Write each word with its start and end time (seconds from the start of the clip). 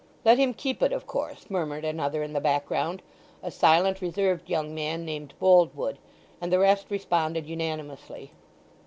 "Let 0.25 0.39
him 0.39 0.55
keep 0.55 0.81
it, 0.81 0.91
of 0.91 1.05
course," 1.05 1.45
murmured 1.47 1.85
another 1.85 2.23
in 2.23 2.33
the 2.33 2.41
background—a 2.41 3.51
silent, 3.51 4.01
reserved 4.01 4.49
young 4.49 4.73
man 4.73 5.05
named 5.05 5.35
Boldwood; 5.39 5.97
and 6.41 6.51
the 6.51 6.57
rest 6.57 6.87
responded 6.89 7.45
unanimously. 7.45 8.31